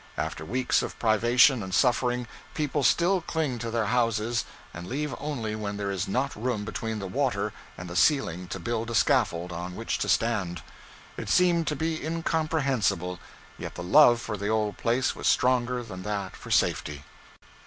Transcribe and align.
After 0.17 0.43
weeks 0.43 0.81
of 0.81 0.97
privation 0.97 1.61
and 1.61 1.75
suffering, 1.75 2.25
people 2.55 2.81
still 2.81 3.21
cling 3.21 3.59
to 3.59 3.69
their 3.69 3.85
houses 3.85 4.45
and 4.73 4.87
leave 4.87 5.13
only 5.19 5.53
when 5.53 5.77
there 5.77 5.91
is 5.91 6.07
not 6.07 6.35
room 6.35 6.65
between 6.65 6.97
the 6.97 7.05
water 7.05 7.53
and 7.77 7.87
the 7.87 7.95
ceiling 7.95 8.47
to 8.47 8.59
build 8.59 8.89
a 8.89 8.95
scaffold 8.95 9.51
on 9.51 9.75
which 9.75 9.99
to 9.99 10.09
stand. 10.09 10.63
It 11.17 11.29
seemed 11.29 11.67
to 11.67 11.75
be 11.75 12.03
incomprehensible, 12.03 13.19
yet 13.59 13.75
the 13.75 13.83
love 13.83 14.19
for 14.19 14.37
the 14.37 14.47
old 14.49 14.75
place 14.77 15.15
was 15.15 15.27
stronger 15.27 15.83
than 15.83 16.01
that 16.01 16.35
for 16.35 16.49
safety. 16.49 17.03